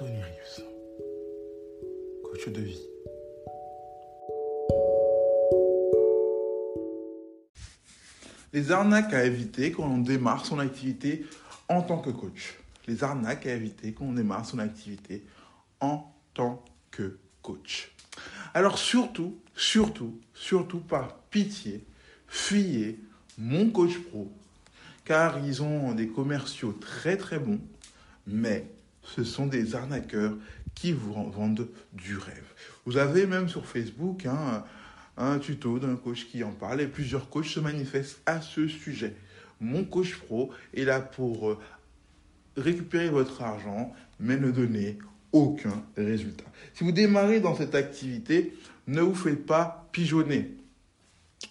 [0.00, 0.62] Rius,
[2.24, 2.80] coach de vie.
[8.52, 11.26] Les arnaques à éviter quand on démarre son activité
[11.68, 12.58] en tant que coach.
[12.86, 15.24] Les arnaques à éviter quand on démarre son activité
[15.80, 17.94] en tant que coach.
[18.54, 21.84] Alors surtout, surtout, surtout par pitié,
[22.26, 22.98] fuyez
[23.36, 24.30] mon coach pro,
[25.04, 27.60] car ils ont des commerciaux très très bons,
[28.26, 28.66] mais
[29.02, 30.34] ce sont des arnaqueurs
[30.74, 32.44] qui vous vendent du rêve.
[32.86, 34.64] Vous avez même sur Facebook hein,
[35.16, 39.14] un tuto d'un coach qui en parle et plusieurs coachs se manifestent à ce sujet.
[39.60, 41.58] Mon coach pro est là pour euh,
[42.56, 44.98] récupérer votre argent, mais ne donner
[45.32, 46.44] aucun résultat.
[46.74, 50.56] Si vous démarrez dans cette activité, ne vous faites pas pigeonner.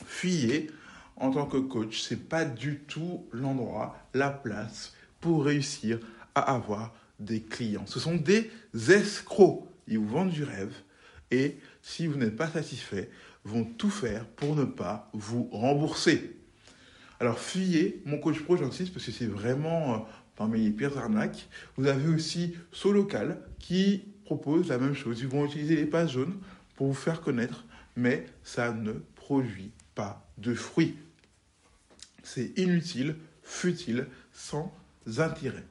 [0.05, 0.69] Fuyez
[1.15, 5.99] en tant que coach, c'est pas du tout l'endroit, la place pour réussir
[6.33, 7.85] à avoir des clients.
[7.87, 8.51] Ce sont des
[8.89, 9.65] escrocs.
[9.87, 10.73] Ils vous vendent du rêve
[11.31, 13.09] et si vous n'êtes pas satisfait,
[13.43, 16.37] vont tout faire pour ne pas vous rembourser.
[17.19, 19.97] Alors fuyez mon coach pro, j'insiste, parce que c'est vraiment euh,
[20.35, 21.47] parmi les pires arnaques.
[21.77, 25.21] Vous avez aussi Solocal qui propose la même chose.
[25.21, 26.37] Ils vont utiliser les pages jaunes
[26.75, 27.65] pour vous faire connaître,
[27.95, 30.97] mais ça ne produit pas de fruits.
[32.23, 34.73] C'est inutile, futile, sans
[35.17, 35.65] intérêt.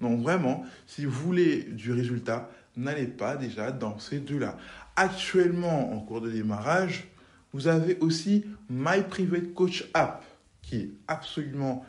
[0.00, 4.56] Donc vraiment, si vous voulez du résultat, n'allez pas déjà dans ces deux-là.
[4.96, 7.08] Actuellement, en cours de démarrage,
[7.52, 10.24] vous avez aussi My Private Coach App,
[10.62, 11.84] qui est absolument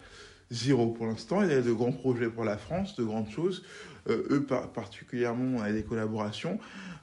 [0.52, 1.42] zéro pour l'instant.
[1.42, 3.64] Il y a de grands projets pour la France, de grandes choses.
[4.08, 6.60] Euh, eux, particulièrement, on a des collaborations,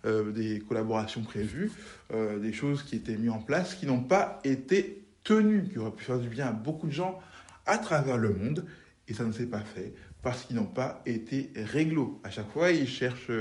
[0.06, 1.72] euh, des collaborations prévues,
[2.12, 5.91] euh, des choses qui étaient mises en place, qui n'ont pas été tenues, qui auraient
[5.91, 7.20] pu faire du bien à beaucoup de gens
[7.66, 8.64] à travers le monde.
[9.08, 12.20] Et ça ne s'est pas fait parce qu'ils n'ont pas été réglo.
[12.22, 13.32] À chaque fois, ils cherchent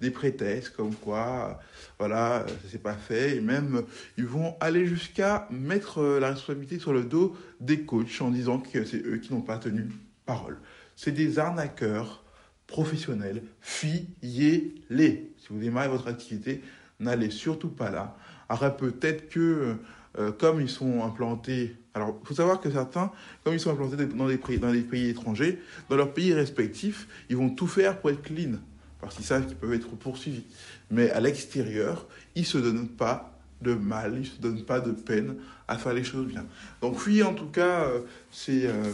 [0.00, 1.60] des prétextes comme quoi,
[1.98, 3.36] voilà, ça s'est pas fait.
[3.36, 3.82] Et même,
[4.16, 8.84] ils vont aller jusqu'à mettre la responsabilité sur le dos des coachs en disant que
[8.84, 9.88] c'est eux qui n'ont pas tenu
[10.24, 10.58] parole.
[10.94, 12.24] C'est des arnaqueurs
[12.68, 13.42] professionnels.
[13.60, 15.32] Fuyez-les.
[15.36, 16.62] Si vous démarrez votre activité,
[17.00, 18.16] n'allez surtout pas là.
[18.48, 19.76] Après, peut-être que
[20.18, 23.12] euh, comme ils sont implantés, alors il faut savoir que certains,
[23.44, 27.06] comme ils sont implantés dans des, pays, dans des pays étrangers, dans leurs pays respectifs,
[27.28, 28.54] ils vont tout faire pour être clean,
[29.00, 30.44] parce qu'ils savent qu'ils peuvent être poursuivis.
[30.90, 34.80] Mais à l'extérieur, ils ne se donnent pas de mal, ils ne se donnent pas
[34.80, 35.36] de peine
[35.68, 36.44] à faire les choses bien.
[36.80, 38.00] Donc fuyez en tout cas euh,
[38.48, 38.92] euh,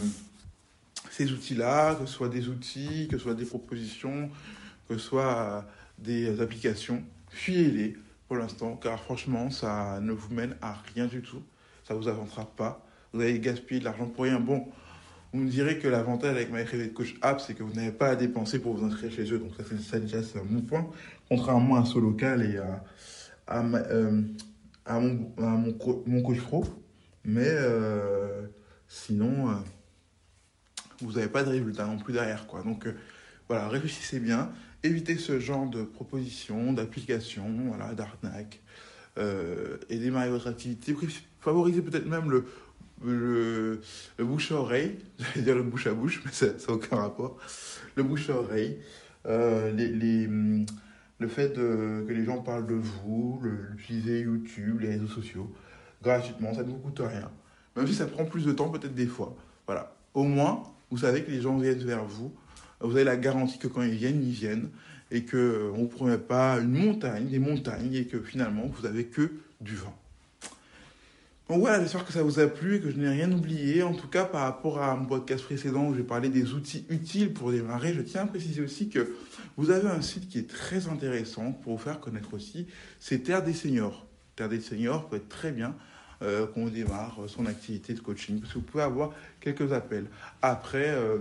[1.09, 4.29] ces outils-là, que ce soit des outils, que ce soit des propositions,
[4.87, 5.65] que ce soit
[5.97, 11.41] des applications, fuyez-les pour l'instant, car franchement, ça ne vous mène à rien du tout.
[11.87, 12.85] Ça ne vous avancera pas.
[13.13, 14.39] Vous allez gaspiller de l'argent pour rien.
[14.39, 14.67] Bon,
[15.31, 18.15] vous me direz que l'avantage avec My Coach App, c'est que vous n'avez pas à
[18.15, 19.39] dépenser pour vous inscrire chez eux.
[19.39, 20.89] Donc ça, c'est ça déjà, c'est un bon point.
[21.29, 22.83] Contrairement à Solocal et à,
[23.47, 24.21] à, euh,
[24.85, 26.65] à, mon, mon, mon, coach pro.
[27.23, 28.45] Mais euh,
[28.89, 29.53] sinon, euh,
[31.01, 32.45] vous n'avez pas de résultat non plus derrière.
[32.45, 32.61] Quoi.
[32.63, 32.87] Donc
[33.47, 34.51] voilà, réfléchissez bien
[34.83, 38.61] éviter ce genre de propositions, d'applications, voilà, d'arnaques,
[39.17, 40.95] euh, et démarrer votre activité.
[41.39, 42.45] Favoriser peut-être même le,
[43.03, 43.79] le,
[44.19, 47.37] bouche à oreille, j'allais dire le bouche à bouche, mais ça n'a aucun rapport.
[47.95, 48.79] Le bouche à oreille,
[49.25, 55.07] euh, les, les, le fait que les gens parlent de vous, l'utiliser YouTube, les réseaux
[55.07, 55.51] sociaux,
[56.01, 57.31] gratuitement, ça ne vous coûte rien.
[57.75, 59.35] Même si ça prend plus de temps peut-être des fois.
[59.67, 59.95] Voilà.
[60.13, 62.33] Au moins, vous savez que les gens viennent vers vous
[62.81, 64.69] vous avez la garantie que quand ils viennent, ils viennent
[65.11, 69.05] et qu'on euh, ne promet pas une montagne, des montagnes et que finalement vous avez
[69.05, 69.31] que
[69.61, 69.95] du vent.
[71.49, 73.81] Donc voilà, j'espère que ça vous a plu et que je n'ai rien oublié.
[73.81, 77.33] En tout cas, par rapport à mon podcast précédent où j'ai parlé des outils utiles
[77.33, 79.13] pour démarrer, je tiens à préciser aussi que
[79.55, 82.67] vous avez un site qui est très intéressant pour vous faire connaître aussi,
[82.99, 84.05] c'est Terre des Seniors.
[84.35, 85.73] Terre des Seniors peut être très bien
[86.21, 90.07] euh, qu'on démarre son activité de coaching parce que vous pouvez avoir quelques appels.
[90.41, 91.17] Après, euh,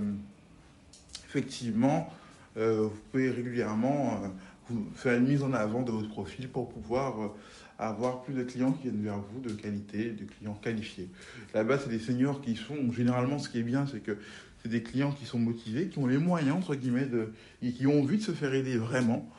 [1.37, 2.12] effectivement,
[2.56, 4.23] euh, vous pouvez régulièrement
[4.69, 7.33] vous faire une mise en avant de votre profil pour pouvoir
[7.79, 11.11] avoir plus de clients qui viennent vers vous de qualité, de clients qualifiés.
[11.55, 14.17] Là-bas, c'est des seniors qui sont, généralement, ce qui est bien, c'est que
[14.62, 17.87] c'est des clients qui sont motivés, qui ont les moyens, entre guillemets, de, et qui
[17.87, 19.31] ont envie de se faire aider vraiment.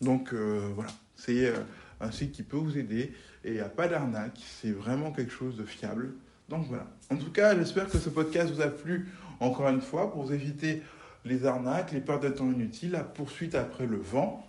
[0.00, 1.54] Donc euh, voilà, c'est euh,
[2.00, 3.12] un site qui peut vous aider
[3.44, 6.14] et il n'y a pas d'arnaque, c'est vraiment quelque chose de fiable.
[6.48, 6.90] Donc voilà.
[7.10, 9.08] En tout cas, j'espère que ce podcast vous a plu
[9.40, 10.82] encore une fois pour éviter
[11.24, 14.46] les arnaques, les pertes de temps inutiles, la poursuite après le vent,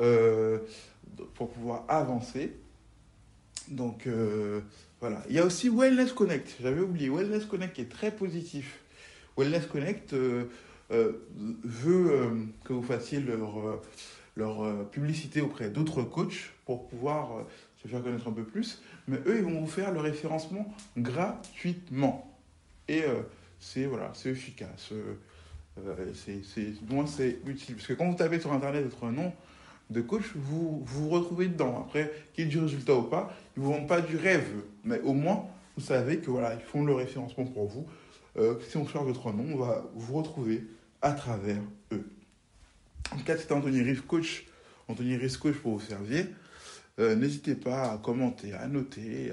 [0.00, 0.58] euh,
[1.34, 2.54] pour pouvoir avancer.
[3.68, 4.60] Donc euh,
[5.00, 5.22] voilà.
[5.28, 6.56] Il y a aussi Wellness Connect.
[6.60, 7.08] J'avais oublié.
[7.08, 8.80] Wellness Connect est très positif.
[9.36, 10.44] Wellness Connect euh,
[10.90, 12.30] veut
[12.64, 17.44] que vous fassiez leur, publicité auprès d'autres coachs pour pouvoir
[17.82, 18.82] se faire connaître un peu plus.
[19.06, 22.38] Mais eux, ils vont vous faire le référencement gratuitement.
[22.88, 23.04] Et
[23.58, 23.88] c'est
[24.24, 24.92] efficace.
[26.14, 27.76] C'est, moins c'est utile.
[27.76, 29.32] Parce que quand vous tapez sur Internet votre nom,
[29.90, 31.84] de coach, vous vous retrouvez dedans.
[31.86, 34.48] Après, qu'il y ait du résultat ou pas, ils ne vous vendent pas du rêve.
[34.84, 35.46] Mais au moins,
[35.76, 37.86] vous savez que voilà, ils font le référencement pour vous.
[38.36, 40.64] Euh, si on cherche votre nom, on va vous retrouver
[41.00, 42.06] à travers eux.
[43.12, 44.44] En tout cas, c'était Anthony Riff Coach.
[44.88, 46.26] Anthony Riff Coach pour vous servir.
[46.98, 49.32] Euh, n'hésitez pas à commenter, à noter,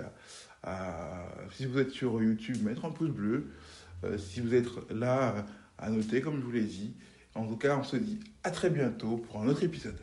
[1.52, 3.52] si vous êtes sur YouTube, mettre un pouce bleu.
[4.04, 5.46] Euh, si vous êtes là,
[5.78, 6.94] à noter, comme je vous l'ai dit.
[7.36, 10.00] En tout cas, on se dit à très bientôt pour un autre épisode.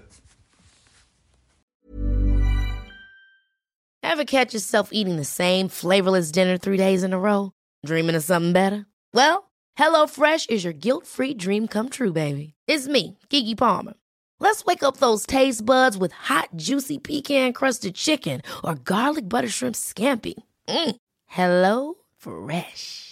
[4.03, 7.53] Ever catch yourself eating the same flavorless dinner three days in a row?
[7.87, 8.85] Dreaming of something better?
[9.15, 12.53] Well, HelloFresh is your guilt-free dream come true, baby.
[12.67, 13.95] It's me, Kiki Palmer.
[14.39, 19.77] Let's wake up those taste buds with hot, juicy pecan-crusted chicken or garlic butter shrimp
[19.77, 20.35] scampi.
[20.69, 20.97] Mm.
[21.27, 23.12] Hello Fresh.